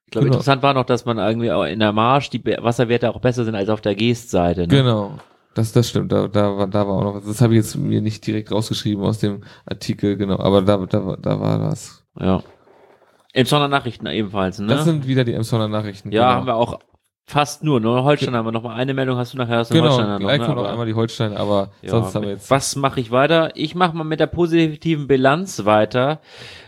Ich 0.06 0.12
glaube, 0.12 0.26
genau. 0.26 0.37
interessant 0.37 0.62
war 0.62 0.75
noch, 0.75 0.85
dass 0.85 1.04
man 1.04 1.18
irgendwie 1.18 1.50
auch 1.50 1.64
in 1.64 1.80
der 1.80 1.92
Marsch 1.92 2.30
die 2.30 2.44
Wasserwerte 2.44 3.11
auch 3.11 3.20
besser 3.20 3.44
sind 3.44 3.56
als 3.56 3.68
auf 3.68 3.80
der 3.80 3.96
Geestseite. 3.96 4.62
Ne? 4.62 4.68
Genau. 4.68 5.18
Das, 5.54 5.73
das 5.73 5.88
stimmt, 5.88 6.12
da, 6.12 6.28
da, 6.28 6.56
war, 6.56 6.66
da 6.66 6.87
war 6.87 6.96
auch 6.96 7.02
noch 7.02 7.14
was. 7.14 7.25
Das 7.25 7.40
habe 7.40 7.54
ich 7.54 7.58
jetzt 7.58 7.76
mir 7.76 8.02
nicht 8.02 8.26
direkt 8.26 8.52
rausgeschrieben 8.52 9.02
aus 9.02 9.18
dem 9.18 9.42
Artikel, 9.64 10.16
genau, 10.16 10.38
aber 10.38 10.62
da, 10.62 10.76
da, 10.85 11.16
da 11.16 11.40
war 11.40 11.61
was. 11.61 12.04
Ja. 12.20 12.42
Emsonner 13.32 13.66
Nachrichten 13.66 14.06
ebenfalls, 14.06 14.58
ne? 14.58 14.68
Das 14.68 14.85
sind 14.85 15.06
wieder 15.06 15.25
die 15.25 15.32
Emsonner 15.32 15.68
Nachrichten. 15.68 16.12
Ja, 16.12 16.28
genau. 16.28 16.35
haben 16.35 16.46
wir 16.46 16.56
auch 16.56 16.78
Fast 17.28 17.64
nur, 17.64 17.80
nur 17.80 18.04
Holstein 18.04 18.37
haben 18.37 18.47
wir 18.47 18.52
noch 18.52 18.62
mal 18.62 18.76
eine 18.76 18.95
Meldung, 18.95 19.18
hast 19.18 19.35
du 19.35 19.38
nachher 19.38 19.56
hast 19.56 19.73
du 19.73 19.75
genau, 19.75 19.88
Holstein 19.88 20.21
gleich 20.21 20.38
noch, 20.38 20.49
ne? 20.50 20.54
noch 20.54 20.64
einmal 20.64 20.87
die 20.87 20.95
Holstein, 20.95 21.37
aber 21.37 21.71
ja, 21.83 21.90
sonst 21.90 22.14
haben 22.14 22.23
wir 22.23 22.30
jetzt. 22.30 22.49
Was 22.52 22.76
mache 22.76 23.00
ich 23.00 23.11
weiter? 23.11 23.50
Ich 23.56 23.75
mache 23.75 23.97
mal 23.97 24.04
mit 24.04 24.21
der 24.21 24.28
positiven 24.28 25.09
Bilanz 25.09 25.64
weiter. 25.64 26.21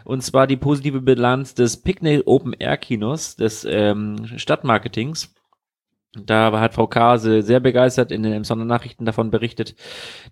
Und 0.05 0.23
zwar 0.23 0.49
die 0.49 0.57
positive 0.57 1.01
Bilanz 1.01 1.55
des 1.55 1.77
Picnic 1.77 2.23
Open 2.27 2.55
Air 2.55 2.77
Kinos, 2.77 3.37
des 3.37 3.65
ähm, 3.71 4.27
Stadtmarketings. 4.37 5.33
Da 6.15 6.59
hat 6.59 6.73
Frau 6.73 6.87
Kase 6.87 7.43
sehr 7.43 7.61
begeistert 7.61 8.11
in 8.11 8.23
den 8.23 8.33
Emsonner 8.33 8.65
Nachrichten 8.65 9.05
davon 9.05 9.31
berichtet, 9.31 9.75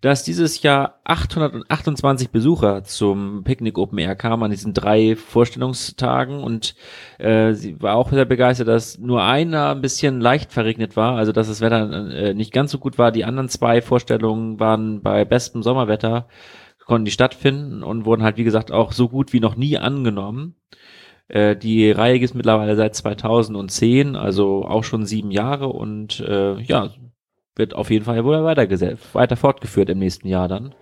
dass 0.01 0.25
dieses 0.25 0.63
Jahr 0.63 1.01
828 1.05 2.31
Besucher 2.31 2.83
zum 2.83 3.45
Picknick 3.45 3.77
Open 3.77 3.99
Air 3.99 4.17
kamen 4.17 4.45
an 4.45 4.51
diesen 4.51 4.73
drei 4.73 5.17
Vorstellungstagen 5.17 6.43
und 6.43 6.77
äh, 7.19 7.53
sie 7.53 7.81
war 7.83 7.97
auch 7.97 8.11
sehr 8.11 8.25
begeistert, 8.25 8.69
dass 8.69 8.97
nur 8.97 9.23
einer 9.23 9.73
ein 9.73 9.83
bisschen 9.83 10.19
leicht 10.19 10.51
verregnet 10.51 10.97
war, 10.97 11.19
also 11.19 11.33
dass 11.33 11.49
das 11.49 11.61
Wetter 11.61 12.11
äh, 12.11 12.33
nicht 12.33 12.55
ganz 12.55 12.71
so 12.71 12.79
gut 12.79 12.97
war. 12.97 13.13
Die 13.13 13.27
anderen 13.27 13.51
zwei 13.51 13.83
Vorstellungen 13.83 14.59
waren 14.59 15.03
bei 15.03 15.27
bestem 15.27 15.63
Sommerwetter, 15.63 16.27
konnten 16.87 17.05
die 17.05 17.11
stattfinden 17.11 17.83
und 17.83 18.07
wurden 18.07 18.23
halt 18.23 18.39
wie 18.39 18.45
gesagt 18.45 18.73
auch 18.73 18.93
so 18.93 19.11
gut 19.11 19.35
wie 19.35 19.41
noch 19.41 19.57
nie 19.57 19.77
angenommen. 19.77 20.55
Äh, 21.29 21.57
die 21.57 21.91
Reihe 21.91 22.19
gibt 22.19 22.31
es 22.31 22.35
mittlerweile 22.35 22.77
seit 22.77 22.95
2010, 22.95 24.17
also 24.17 24.65
auch 24.65 24.85
schon 24.85 25.07
sieben 25.07 25.31
Jahre 25.31 25.69
und 25.69 26.21
äh, 26.21 26.61
ja, 26.61 26.91
wird 27.57 27.75
auf 27.75 27.91
jeden 27.91 28.05
Fall 28.05 28.25
wohl 28.25 28.45
weiter, 28.45 28.69
weiter 29.13 29.37
fortgeführt 29.37 29.91
im 29.91 29.99
nächsten 29.99 30.29
Jahr 30.29 30.49
dann. 30.49 30.75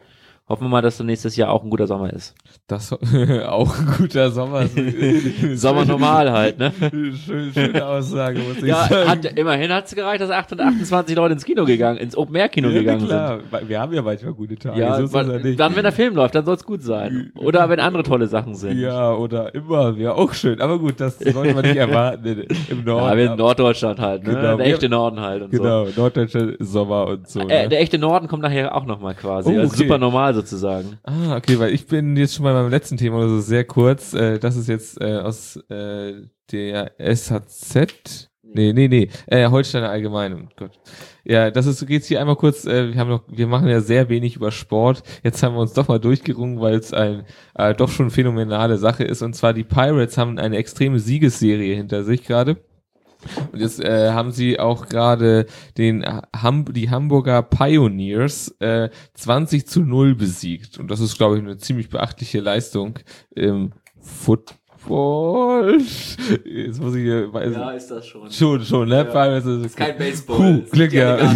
Hoffen 0.47 0.65
wir 0.65 0.69
mal, 0.69 0.83
dass 0.83 1.01
nächstes 1.01 1.37
Jahr 1.37 1.49
auch 1.49 1.65
ein 1.65 1.71
guter 1.71 1.87
Sommer 1.87 2.13
ist. 2.13 2.35
Das 2.67 2.93
auch 3.47 3.79
ein 3.79 3.95
guter 3.97 4.31
Sommer. 4.31 4.67
Sommer 5.55 5.87
normal 5.87 6.31
halt, 6.33 6.59
ne? 6.59 6.71
Schön, 7.25 7.51
schöne 7.51 7.87
Aussage, 7.87 8.41
muss 8.41 8.59
ich 8.59 8.65
Ja, 8.65 8.87
sagen. 8.87 9.09
hat, 9.09 9.25
immerhin 9.25 9.73
hat 9.73 9.87
es 9.87 9.95
gereicht, 9.95 10.21
dass 10.21 10.29
28 10.29 11.17
Leute 11.17 11.33
ins 11.33 11.47
Kino 11.47 11.65
gegangen, 11.65 11.97
ins 11.97 12.15
Open-Air-Kino 12.15 12.69
ja, 12.69 12.79
gegangen 12.81 13.07
klar. 13.07 13.39
sind. 13.51 13.69
Wir 13.71 13.81
haben 13.81 13.95
ja 13.95 14.03
manchmal 14.03 14.35
gute 14.35 14.57
Tage. 14.57 14.79
Ja, 14.79 15.07
so 15.07 15.17
ja 15.19 15.39
nicht. 15.39 15.59
dann, 15.59 15.77
wenn 15.77 15.83
der 15.83 15.93
Film 15.93 16.15
läuft, 16.15 16.35
dann 16.35 16.45
soll 16.45 16.57
es 16.57 16.65
gut 16.65 16.83
sein. 16.83 17.33
Oder 17.39 17.71
wenn 17.71 17.81
andere 17.81 18.03
tolle 18.03 18.27
Sachen 18.27 18.55
sind. 18.55 18.79
Ja, 18.79 19.15
oder 19.15 19.55
immer, 19.55 19.97
wäre 19.97 20.15
auch 20.15 20.35
schön. 20.35 20.61
Aber 20.61 20.79
gut, 20.79 21.01
das 21.01 21.21
sollte 21.21 21.55
man 21.55 21.65
nicht 21.65 21.77
erwarten 21.77 22.27
in, 22.27 22.47
im 22.69 22.85
Norden. 22.85 23.07
Ja, 23.07 23.17
wir 23.17 23.29
sind 23.29 23.39
Norddeutschland 23.39 23.99
halt, 23.99 24.25
ne? 24.27 24.35
Genau. 24.35 24.57
Der 24.59 24.67
echte 24.67 24.91
Norden 24.91 25.21
halt 25.21 25.43
und 25.43 25.53
Genau, 25.53 25.87
norddeutscher 25.97 26.53
Sommer 26.59 27.07
und 27.07 27.27
so. 27.29 27.41
so. 27.41 27.49
Äh, 27.49 27.63
ne? 27.63 27.69
der 27.71 27.81
echte 27.81 27.97
Norden 27.99 28.29
kommt 28.29 28.43
nachher 28.43 28.75
auch 28.77 28.85
nochmal 28.85 29.15
quasi. 29.15 29.49
Oh, 29.51 29.59
also 29.61 29.69
okay. 29.75 29.85
super 29.85 29.97
normal 29.97 30.34
sozusagen. 30.35 30.99
Ah, 31.05 31.37
okay, 31.37 31.59
weil 31.59 31.73
ich 31.73 31.87
bin 31.87 32.17
jetzt 32.17 32.35
schon 32.35 32.45
mal 32.45 32.55
beim 32.55 32.71
letzten 32.71 32.97
Thema 32.97 33.19
oder 33.19 33.29
so 33.29 33.41
sehr 33.41 33.65
kurz. 33.65 34.15
Äh, 34.15 34.39
das 34.39 34.57
ist 34.57 34.69
jetzt 34.69 35.01
äh, 35.01 35.19
aus 35.19 35.57
äh, 35.69 36.23
der 36.51 36.93
SHZ. 36.99 38.31
Nee, 38.57 38.73
nee, 38.73 38.87
nee, 38.87 39.09
äh, 39.27 39.49
Holsteiner 39.49 39.91
Allgemeine. 39.91 40.37
Oh 40.45 40.49
Gott. 40.57 40.79
Ja, 41.25 41.51
das 41.51 41.67
ist 41.67 41.85
geht's 41.87 42.07
hier 42.07 42.21
einmal 42.21 42.37
kurz. 42.37 42.65
Äh, 42.65 42.93
wir 42.93 43.01
haben 43.01 43.09
noch, 43.09 43.25
wir 43.27 43.49
machen 43.49 43.69
ja 43.69 43.81
sehr 43.81 44.09
wenig 44.09 44.37
über 44.37 44.53
Sport. 44.53 45.03
Jetzt 45.25 45.43
haben 45.43 45.55
wir 45.55 45.61
uns 45.61 45.73
doch 45.73 45.89
mal 45.89 45.99
durchgerungen, 45.99 46.61
weil 46.61 46.75
es 46.77 46.93
ein 46.93 47.25
äh, 47.57 47.75
doch 47.75 47.91
schon 47.91 48.11
phänomenale 48.11 48.79
Sache 48.79 49.03
ist. 49.03 49.23
Und 49.23 49.35
zwar 49.35 49.55
die 49.55 49.65
Pirates 49.65 50.19
haben 50.19 50.39
eine 50.39 50.57
extreme 50.57 51.01
Siegesserie 51.01 51.75
hinter 51.75 52.05
sich 52.05 52.23
gerade. 52.23 52.59
Und 53.53 53.61
jetzt 53.61 53.81
äh, 53.81 54.11
haben 54.11 54.33
sie 54.33 54.59
auch 54.59 54.89
gerade 54.89 55.47
den 55.77 56.05
Ham 56.35 56.67
die 56.73 56.91
Hamburger 56.91 57.43
Pioneers 57.43 58.55
äh, 58.61 58.91
20 59.15 59.67
zu 59.67 59.83
0 59.83 60.15
besiegt. 60.15 60.79
Und 60.79 60.91
das 60.91 61.01
ist, 61.01 61.17
glaube 61.17 61.37
ich, 61.37 61.43
eine 61.43 61.59
ziemlich 61.59 61.89
beachtliche 61.89 62.41
Leistung 62.41 62.99
im 63.35 63.73
Football. 64.01 64.64
Jetzt 66.45 66.81
muss 66.81 66.95
ich 66.95 67.03
hier 67.03 67.33
weiß, 67.33 67.77
ist 67.77 67.91
das 67.91 68.07
schon. 68.07 68.31
schon, 68.31 68.65
schon, 68.65 68.89
ne? 68.89 69.09
Ja. 69.13 69.37
Ist, 69.37 69.47
Ist 69.47 69.77
kein 69.77 69.97
Baseball. 69.97 70.37
Puh, 70.37 70.71
Glück, 70.71 70.93
ja. 70.93 71.19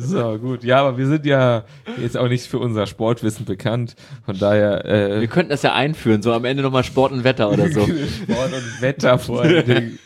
So, 0.00 0.38
gut. 0.38 0.62
Ja, 0.64 0.80
aber 0.82 0.96
wir 0.96 1.06
sind 1.06 1.26
ja 1.26 1.64
jetzt 2.00 2.16
auch 2.16 2.28
nicht 2.28 2.46
für 2.46 2.58
unser 2.58 2.86
Sportwissen 2.86 3.44
bekannt. 3.44 3.96
Von 4.24 4.38
daher, 4.38 4.84
äh, 4.84 5.20
Wir 5.20 5.28
könnten 5.28 5.50
das 5.50 5.62
ja 5.62 5.74
einführen, 5.74 6.22
so 6.22 6.32
am 6.32 6.44
Ende 6.44 6.62
nochmal 6.62 6.84
Sport 6.84 7.12
und 7.12 7.24
Wetter 7.24 7.50
oder 7.50 7.68
so. 7.70 7.80
Sport 7.86 8.52
und 8.52 8.80
Wetter 8.82 9.18
vor 9.18 9.42
allen 9.42 9.64
Dingen. 9.66 9.98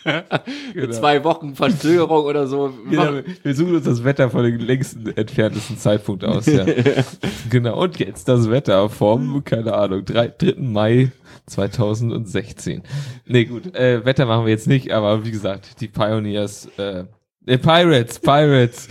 Genau. 0.72 0.92
zwei 0.92 1.22
Wochen 1.24 1.54
Verzögerung 1.54 2.24
oder 2.24 2.46
so. 2.46 2.72
Wir 2.88 2.98
Genau, 2.98 3.20
wir 3.42 3.54
suchen 3.54 3.74
uns 3.76 3.84
das 3.84 4.02
Wetter 4.04 4.30
von 4.30 4.44
dem 4.44 4.58
längsten 4.58 5.06
entferntesten 5.16 5.76
Zeitpunkt 5.78 6.24
aus, 6.24 6.46
ja. 6.46 6.64
genau, 7.50 7.80
und 7.82 7.98
jetzt 7.98 8.28
das 8.28 8.50
Wetter 8.50 8.88
vom, 8.88 9.44
keine 9.44 9.74
Ahnung, 9.74 10.04
3, 10.04 10.28
3. 10.38 10.54
Mai 10.58 11.10
2016. 11.46 12.82
Nee, 13.26 13.44
gut, 13.44 13.74
äh, 13.74 14.04
Wetter 14.04 14.26
machen 14.26 14.46
wir 14.46 14.52
jetzt 14.52 14.66
nicht, 14.66 14.92
aber 14.92 15.24
wie 15.24 15.30
gesagt, 15.30 15.80
die 15.80 15.88
Pioneers, 15.88 16.68
äh, 16.78 17.04
äh 17.46 17.58
Pirates, 17.58 18.18
Pirates, 18.18 18.88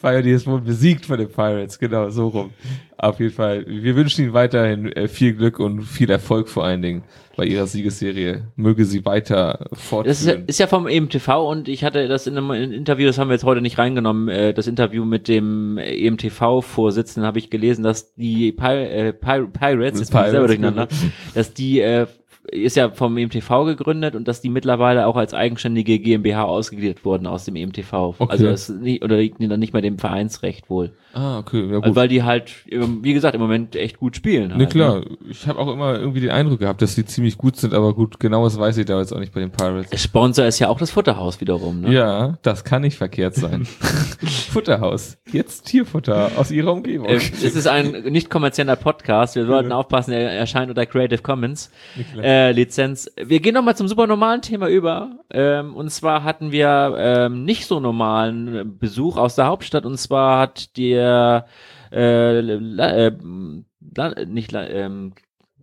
Pioneers 0.00 0.46
wurden 0.46 0.64
besiegt 0.64 1.06
von 1.06 1.18
den 1.18 1.28
Pirates, 1.28 1.78
genau, 1.78 2.08
so 2.10 2.28
rum. 2.28 2.50
Auf 2.96 3.18
jeden 3.20 3.32
Fall, 3.32 3.64
wir 3.66 3.96
wünschen 3.96 4.24
Ihnen 4.24 4.32
weiterhin 4.34 4.92
äh, 4.92 5.08
viel 5.08 5.34
Glück 5.34 5.58
und 5.58 5.82
viel 5.82 6.10
Erfolg 6.10 6.48
vor 6.48 6.64
allen 6.64 6.82
Dingen 6.82 7.02
bei 7.36 7.44
Ihrer 7.46 7.66
Siegesserie. 7.66 8.42
Möge 8.56 8.84
sie 8.84 9.04
weiter 9.06 9.66
Das 9.70 9.70
ist, 9.70 9.80
ja- 9.80 9.88
fortführen. 9.88 10.44
ist 10.46 10.58
ja 10.60 10.66
vom 10.66 10.86
EMTV 10.86 11.28
und 11.50 11.68
ich 11.68 11.84
hatte 11.84 12.08
das 12.08 12.26
in 12.26 12.36
einem 12.36 12.50
in 12.50 12.72
Interview, 12.72 13.06
das 13.06 13.18
haben 13.18 13.28
wir 13.28 13.34
jetzt 13.34 13.44
heute 13.44 13.60
nicht 13.62 13.78
reingenommen, 13.78 14.28
äh, 14.28 14.52
das 14.54 14.66
Interview 14.66 15.04
mit 15.04 15.28
dem 15.28 15.78
EMTV-Vorsitzenden 15.78 17.26
habe 17.26 17.38
ich 17.38 17.50
gelesen, 17.50 17.82
dass 17.82 18.14
die 18.14 18.52
Pi 18.52 18.64
äh, 18.66 19.12
Pi 19.12 19.46
Pirates, 19.52 20.00
jetzt 20.00 20.12
bin 20.12 20.20
ich 20.20 20.30
selber 20.30 20.46
Pirates, 20.46 20.46
durcheinander, 20.46 20.88
dass 21.34 21.54
die 21.54 21.80
äh, 21.80 22.06
ist 22.50 22.76
ja 22.76 22.90
vom 22.90 23.16
EMTV 23.16 23.64
gegründet 23.64 24.14
und 24.14 24.26
dass 24.26 24.40
die 24.40 24.48
mittlerweile 24.48 25.06
auch 25.06 25.16
als 25.16 25.34
eigenständige 25.34 25.98
GmbH 25.98 26.44
ausgegliedert 26.44 27.04
wurden 27.04 27.26
aus 27.26 27.44
dem 27.44 27.56
EMTV. 27.56 28.16
Okay. 28.18 28.30
Also 28.30 28.46
das 28.46 28.68
nicht, 28.68 29.04
oder 29.04 29.16
liegt 29.16 29.40
dann 29.40 29.60
nicht 29.60 29.72
mehr 29.72 29.82
dem 29.82 29.98
Vereinsrecht 29.98 30.68
wohl. 30.68 30.92
Ah, 31.12 31.38
okay, 31.38 31.62
ja 31.62 31.76
gut. 31.76 31.84
Also 31.84 31.96
weil 31.96 32.08
die 32.08 32.22
halt, 32.22 32.52
ähm, 32.70 33.00
wie 33.02 33.14
gesagt, 33.14 33.34
im 33.34 33.40
Moment 33.40 33.74
echt 33.76 33.98
gut 33.98 34.16
spielen. 34.16 34.48
Ne, 34.48 34.58
Halt, 34.58 34.70
klar. 34.70 35.02
Ich 35.28 35.46
habe 35.46 35.58
auch 35.58 35.72
immer 35.72 35.98
irgendwie 35.98 36.20
den 36.20 36.30
Eindruck 36.30 36.60
gehabt, 36.60 36.82
dass 36.82 36.94
die 36.94 37.04
ziemlich 37.04 37.36
gut 37.36 37.56
sind, 37.56 37.74
aber 37.74 37.94
gut, 37.94 38.20
genaues 38.20 38.58
weiß 38.58 38.78
ich 38.78 38.86
da 38.86 38.98
jetzt 38.98 39.12
auch 39.12 39.18
nicht 39.18 39.32
bei 39.32 39.40
den 39.40 39.50
Pirates. 39.50 40.02
Sponsor 40.02 40.46
ist 40.46 40.58
ja 40.58 40.68
auch 40.68 40.78
das 40.78 40.90
Futterhaus 40.90 41.40
wiederum. 41.40 41.80
Ne? 41.80 41.92
Ja, 41.92 42.38
das 42.42 42.64
kann 42.64 42.82
nicht 42.82 42.96
verkehrt 42.96 43.34
sein. 43.34 43.64
Futterhaus. 44.50 45.18
Jetzt 45.32 45.66
Tierfutter 45.66 46.32
aus 46.36 46.50
ihrer 46.50 46.72
Umgebung. 46.72 47.06
Äh, 47.08 47.16
es 47.16 47.42
ist 47.42 47.66
ein 47.66 48.04
nicht 48.10 48.30
kommerzieller 48.30 48.76
Podcast. 48.76 49.36
Wir 49.36 49.46
sollten 49.46 49.72
aufpassen, 49.72 50.12
er 50.12 50.30
erscheint 50.30 50.68
unter 50.68 50.86
Creative 50.86 51.22
Commons 51.22 51.70
klar. 52.12 52.24
Lizenz. 52.48 53.10
Wir 53.16 53.40
gehen 53.40 53.54
nochmal 53.54 53.76
zum 53.76 53.88
super 53.88 54.06
normalen 54.06 54.42
Thema 54.42 54.68
über. 54.68 55.18
Ähm, 55.30 55.74
und 55.76 55.90
zwar 55.90 56.24
hatten 56.24 56.52
wir 56.52 56.94
ähm, 56.98 57.44
nicht 57.44 57.66
so 57.66 57.80
normalen 57.80 58.78
Besuch 58.78 59.16
aus 59.16 59.36
der 59.36 59.46
Hauptstadt. 59.46 59.86
Und 59.86 59.98
zwar 59.98 60.40
hat 60.40 60.76
der 60.76 61.46
äh, 61.92 62.38
äh, 62.38 63.12
nicht 64.26 64.52
ähm, 64.54 65.14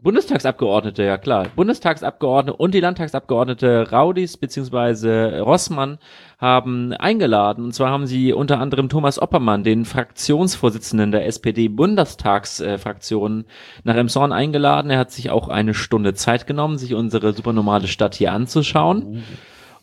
Bundestagsabgeordnete, 0.03 1.03
ja 1.03 1.17
klar, 1.17 1.47
Bundestagsabgeordnete 1.55 2.55
und 2.55 2.73
die 2.73 2.79
Landtagsabgeordnete 2.79 3.89
Raudis 3.91 4.37
beziehungsweise 4.37 5.41
Rossmann 5.41 5.97
haben 6.37 6.93
eingeladen. 6.93 7.65
Und 7.65 7.73
zwar 7.73 7.89
haben 7.89 8.05
sie 8.05 8.31
unter 8.31 8.59
anderem 8.59 8.89
Thomas 8.89 9.19
Oppermann, 9.19 9.63
den 9.63 9.85
Fraktionsvorsitzenden 9.85 11.11
der 11.11 11.25
SPD-Bundestagsfraktion, 11.25 13.45
nach 13.83 13.95
Emshorn 13.95 14.31
eingeladen. 14.31 14.91
Er 14.91 14.99
hat 14.99 15.09
sich 15.11 15.31
auch 15.31 15.49
eine 15.49 15.73
Stunde 15.73 16.13
Zeit 16.13 16.45
genommen, 16.47 16.77
sich 16.77 16.93
unsere 16.93 17.33
supernormale 17.33 17.87
Stadt 17.87 18.15
hier 18.15 18.31
anzuschauen. 18.33 19.23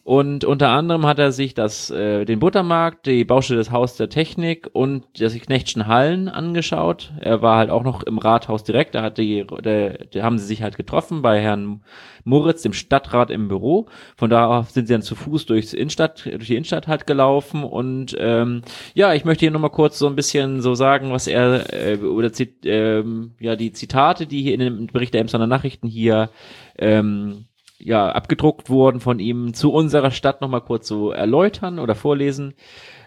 Und 0.04 0.44
unter 0.44 0.68
anderem 0.68 1.06
hat 1.06 1.18
er 1.18 1.32
sich 1.32 1.54
das, 1.54 1.88
äh, 1.88 2.26
den 2.26 2.38
Buttermarkt, 2.38 3.06
die 3.06 3.24
Baustelle 3.24 3.58
des 3.58 3.70
Haus 3.70 3.96
der 3.96 4.10
Technik 4.10 4.68
und 4.70 5.04
das 5.18 5.34
Knechtschen 5.34 5.86
Hallen 5.86 6.28
angeschaut. 6.28 7.14
Er 7.20 7.40
war 7.40 7.56
halt 7.56 7.70
auch 7.70 7.84
noch 7.84 8.02
im 8.02 8.18
Rathaus 8.18 8.64
direkt, 8.64 8.94
da 8.94 9.00
hat 9.00 9.16
die, 9.16 9.46
da, 9.62 9.88
da 9.88 10.22
haben 10.22 10.38
sie 10.38 10.44
sich 10.44 10.62
halt 10.62 10.76
getroffen 10.76 11.22
bei 11.22 11.40
Herrn 11.40 11.80
Moritz, 12.22 12.60
dem 12.60 12.74
Stadtrat 12.74 13.30
im 13.30 13.48
Büro. 13.48 13.86
Von 14.14 14.28
da 14.28 14.46
aus 14.46 14.74
sind 14.74 14.88
sie 14.88 14.92
dann 14.92 15.00
zu 15.00 15.14
Fuß 15.14 15.46
durchs 15.46 15.72
Innenstadt, 15.72 16.26
durch 16.26 16.48
die 16.48 16.56
Innenstadt 16.56 16.86
halt 16.86 17.06
gelaufen 17.06 17.64
und 17.64 18.14
ähm, 18.18 18.60
ja, 18.92 19.14
ich 19.14 19.24
möchte 19.24 19.40
hier 19.40 19.52
nochmal 19.52 19.70
kurz 19.70 19.98
so 19.98 20.06
ein 20.06 20.16
bisschen 20.16 20.60
so 20.60 20.74
sagen, 20.74 21.12
was 21.12 21.26
er 21.28 21.72
äh, 21.72 21.96
oder 21.96 22.30
ähm, 22.64 23.32
ja 23.40 23.56
die 23.56 23.72
Zitate, 23.72 24.26
die 24.26 24.42
hier 24.42 24.52
in 24.52 24.60
dem 24.60 24.86
Bericht 24.88 25.14
der 25.14 25.22
Emsonner 25.22 25.46
Nachrichten 25.46 25.88
hier 25.88 26.28
ähm, 26.76 27.46
ja, 27.78 28.10
abgedruckt 28.10 28.70
wurden 28.70 29.00
von 29.00 29.18
ihm 29.18 29.52
zu 29.54 29.72
unserer 29.72 30.10
Stadt 30.10 30.40
nochmal 30.40 30.62
kurz 30.62 30.86
so 30.88 31.10
erläutern 31.10 31.78
oder 31.78 31.94
vorlesen. 31.94 32.54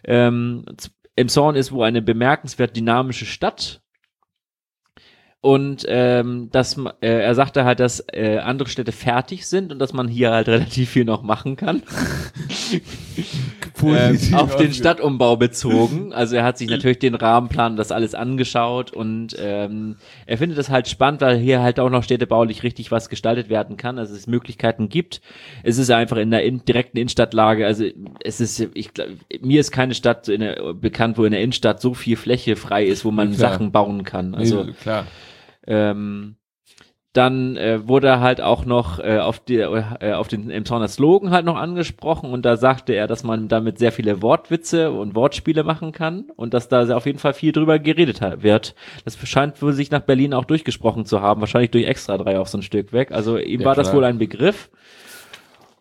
Ähm, 0.04 0.66
z- 0.78 0.92
Emshorn 1.16 1.56
ist 1.56 1.72
wohl 1.72 1.86
eine 1.86 2.02
bemerkenswert 2.02 2.76
dynamische 2.76 3.26
Stadt. 3.26 3.82
Und 5.40 5.86
ähm, 5.88 6.50
dass 6.52 6.78
äh, 7.02 7.08
er 7.22 7.34
sagte 7.36 7.64
halt, 7.64 7.80
dass 7.80 8.04
äh, 8.12 8.40
andere 8.40 8.68
Städte 8.70 8.92
fertig 8.92 9.48
sind 9.48 9.72
und 9.72 9.80
dass 9.80 9.94
man 9.94 10.08
hier 10.08 10.32
halt 10.32 10.48
relativ 10.48 10.90
viel 10.90 11.06
noch 11.06 11.24
machen 11.24 11.56
kann. 11.56 11.84
Ähm, 13.84 14.20
auf 14.34 14.56
den 14.56 14.74
Stadtumbau 14.74 15.36
bezogen. 15.36 16.14
Also 16.14 16.36
er 16.36 16.44
hat 16.44 16.58
sich 16.58 16.70
natürlich 16.70 17.00
den 17.00 17.16
Rahmenplan 17.16 17.76
das 17.76 17.92
alles 17.92 18.16
angeschaut 18.16 18.92
und 18.92 19.36
ähm, 19.40 19.98
er 20.26 20.38
findet 20.38 20.58
das 20.58 20.70
halt 20.70 20.88
spannend, 20.88 21.22
weil 21.22 21.38
hier 21.38 21.62
halt 21.62 21.80
auch 21.80 21.90
noch 21.90 22.04
städtebaulich 22.04 22.64
richtig 22.64 22.92
was 22.92 23.10
gestaltet 23.10 23.50
werden 23.50 23.78
kann, 23.78 24.00
also 24.00 24.16
es 24.16 24.28
Möglichkeiten 24.28 24.90
gibt. 24.90 25.22
Es 25.64 25.78
ist 25.78 25.90
einfach 25.92 26.18
in 26.18 26.32
der 26.32 26.44
in, 26.44 26.64
direkten 26.66 26.98
Innenstadtlage, 26.98 27.66
also 27.66 27.86
es 28.24 28.40
ist, 28.40 28.68
ich 28.74 28.94
glaub, 28.94 29.08
mir 29.42 29.60
ist 29.60 29.72
keine 29.72 29.94
Stadt 29.94 30.26
so 30.26 30.36
der, 30.36 30.74
bekannt, 30.74 31.18
wo 31.18 31.26
in 31.26 31.32
der 31.32 31.42
Innenstadt 31.42 31.82
so 31.82 31.94
viel 31.94 32.18
Fläche 32.18 32.56
frei 32.56 32.86
ist, 32.86 33.06
wo 33.06 33.12
man 33.12 33.34
Klar. 33.34 33.52
Sachen 33.52 33.72
bauen 33.72 34.04
kann. 34.04 34.36
Also 34.36 34.64
nee, 34.64 34.74
klar. 34.74 35.06
ähm, 35.66 36.36
dann 37.14 37.58
äh, 37.58 37.88
wurde 37.88 38.08
er 38.08 38.20
halt 38.20 38.42
auch 38.42 38.66
noch 38.66 39.00
äh, 39.00 39.18
auf, 39.18 39.40
die, 39.40 39.58
äh, 39.58 40.14
auf 40.14 40.28
den 40.28 40.52
Emshorner 40.52 40.88
Slogan 40.88 41.32
halt 41.32 41.46
noch 41.46 41.56
angesprochen 41.56 42.32
und 42.32 42.46
da 42.46 42.58
sagte 42.58 42.94
er, 42.94 43.08
dass 43.08 43.24
man 43.24 43.48
damit 43.48 43.80
sehr 43.80 43.92
viele 43.92 44.22
Wortwitze 44.22 44.92
und 44.92 45.16
Wortspiele 45.16 45.64
machen 45.64 45.92
kann 45.92 46.26
und 46.36 46.54
dass 46.54 46.70
da 46.70 46.96
auf 46.96 47.06
jeden 47.06 47.20
Fall 47.20 47.34
viel 47.34 47.54
drüber 47.54 47.80
geredet 47.80 48.22
wird. 48.44 48.76
Das 49.04 49.18
scheint 49.28 49.62
wohl 49.62 49.74
sich 49.74 49.90
nach 49.90 50.02
Berlin 50.02 50.34
auch 50.34 50.46
durchgesprochen 50.46 51.06
zu 51.06 51.22
haben, 51.22 51.42
wahrscheinlich 51.42 51.72
durch 51.72 51.86
Extra 51.86 52.18
drei 52.18 52.40
auch 52.40 52.48
so 52.48 52.60
ein 52.60 52.64
Stück 52.64 52.94
weg. 52.94 53.12
Also 53.12 53.38
ihm 53.38 53.62
Ja, 53.62 53.66
war 53.68 53.76
das 53.76 53.88
klar. 53.88 53.98
wohl 53.98 54.06
ein 54.06 54.20
Begriff. 54.20 54.70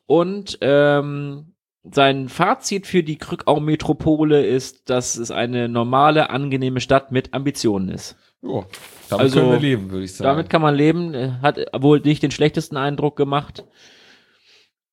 Und 0.07 0.59
ähm, 0.61 1.53
sein 1.83 2.29
Fazit 2.29 2.87
für 2.87 3.03
die 3.03 3.19
Krückau-Metropole 3.19 4.45
ist, 4.45 4.89
dass 4.91 5.17
es 5.17 5.31
eine 5.31 5.69
normale, 5.69 6.31
angenehme 6.31 6.81
Stadt 6.81 7.13
mit 7.13 7.35
Ambitionen 7.35 7.89
ist. 7.89 8.17
Jo, 8.43 8.67
damit 9.09 9.25
Also, 9.25 9.41
können 9.41 9.53
wir 9.53 9.61
leben, 9.61 9.91
würde 9.91 10.05
ich 10.05 10.15
sagen. 10.15 10.29
Damit 10.29 10.51
kann 10.51 10.63
man 10.63 10.75
leben. 10.75 11.41
Hat 11.43 11.59
wohl 11.73 12.01
nicht 12.01 12.23
den 12.23 12.31
schlechtesten 12.31 12.77
Eindruck 12.77 13.17
gemacht. 13.17 13.65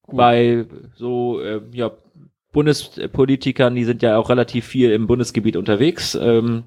Bei 0.08 0.66
so, 0.96 1.40
äh, 1.42 1.62
ja, 1.72 1.92
Bundespolitikern, 2.52 3.76
die 3.76 3.84
sind 3.84 4.02
ja 4.02 4.18
auch 4.18 4.30
relativ 4.30 4.66
viel 4.66 4.92
im 4.92 5.08
Bundesgebiet 5.08 5.56
unterwegs. 5.58 6.16
Ähm, 6.16 6.66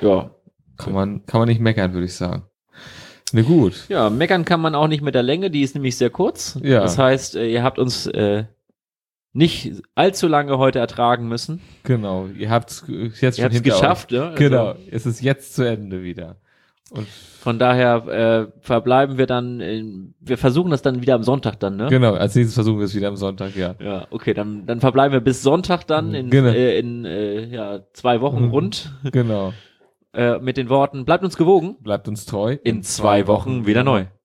ja, 0.00 0.30
Kann 0.76 0.92
man, 0.92 1.26
kann 1.26 1.40
man 1.40 1.48
nicht 1.48 1.60
meckern, 1.60 1.92
würde 1.92 2.06
ich 2.06 2.14
sagen. 2.14 2.44
Ne, 3.32 3.42
gut. 3.42 3.86
Ja, 3.88 4.10
meckern 4.10 4.44
kann 4.44 4.60
man 4.60 4.74
auch 4.74 4.86
nicht 4.86 5.02
mit 5.02 5.14
der 5.14 5.22
Länge, 5.22 5.50
die 5.50 5.62
ist 5.62 5.74
nämlich 5.74 5.96
sehr 5.96 6.10
kurz. 6.10 6.58
Ja. 6.62 6.80
Das 6.80 6.98
heißt, 6.98 7.36
äh, 7.36 7.48
ihr 7.48 7.62
habt 7.62 7.78
uns 7.78 8.06
äh, 8.06 8.44
nicht 9.34 9.82
allzu 9.94 10.26
lange 10.28 10.56
heute 10.58 10.78
ertragen 10.78 11.28
müssen. 11.28 11.60
Genau. 11.82 12.28
Ihr 12.38 12.48
habt 12.50 12.70
es 12.70 12.84
jetzt 12.88 13.38
Ihr 13.38 13.42
schon 13.42 13.44
habt 13.44 13.54
es 13.54 13.60
hinter 13.60 13.60
geschafft, 13.60 14.10
ne? 14.12 14.18
Euch. 14.18 14.24
Also 14.30 14.36
Genau. 14.38 14.74
Es 14.90 15.04
ist 15.06 15.20
jetzt 15.22 15.54
zu 15.54 15.68
Ende 15.68 16.02
wieder. 16.02 16.36
Und 16.90 17.08
Von 17.08 17.58
daher 17.58 18.06
äh, 18.06 18.46
verbleiben 18.60 19.18
wir 19.18 19.26
dann, 19.26 19.58
in, 19.60 20.14
wir 20.20 20.38
versuchen 20.38 20.70
das 20.70 20.82
dann 20.82 21.02
wieder 21.02 21.14
am 21.16 21.24
Sonntag 21.24 21.58
dann, 21.58 21.76
ne? 21.76 21.88
genau, 21.88 22.14
als 22.14 22.34
nächstes 22.36 22.54
versuchen 22.54 22.78
wir 22.78 22.84
es 22.84 22.94
wieder 22.94 23.08
am 23.08 23.16
Sonntag, 23.16 23.56
ja. 23.56 23.74
Ja, 23.80 24.06
okay, 24.10 24.32
dann, 24.34 24.64
dann 24.66 24.80
verbleiben 24.80 25.12
wir 25.12 25.20
bis 25.20 25.42
Sonntag 25.42 25.86
dann 25.86 26.14
in, 26.14 26.30
Genau. 26.30 26.50
äh, 26.50 26.78
in 26.78 27.04
äh, 27.04 27.46
ja, 27.46 27.80
zwei 27.94 28.20
Wochen 28.20 28.44
Mhm. 28.44 28.50
rund 28.50 28.92
Genau. 29.10 29.52
äh, 30.12 30.38
mit 30.38 30.56
den 30.56 30.68
Worten, 30.68 31.04
bleibt 31.04 31.24
uns 31.24 31.36
gewogen. 31.36 31.76
Bleibt 31.80 32.06
uns 32.06 32.26
treu. 32.26 32.58
In 32.62 32.82
zwei 32.82 33.26
Wochen 33.26 33.66
wieder 33.66 33.82
neu. 33.82 34.04